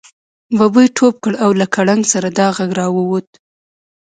ببۍ 0.57 0.87
ټوپ 0.97 1.15
کړه 1.23 1.37
او 1.45 1.51
له 1.59 1.65
کړنګ 1.75 2.03
سره 2.13 2.27
دا 2.39 2.47
غږ 2.57 2.69
را 2.79 2.87
ووت. 2.95 3.27